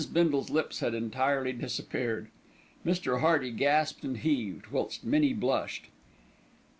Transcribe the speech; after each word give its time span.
Bindle's 0.11 0.49
lips 0.49 0.79
had 0.79 0.95
entirely 0.95 1.53
disappeared. 1.53 2.29
Mrs. 2.83 3.19
Hearty 3.19 3.51
gasped 3.51 4.03
and 4.03 4.17
heaved, 4.17 4.65
whilst 4.71 5.03
Minnie 5.03 5.35
blushed. 5.35 5.89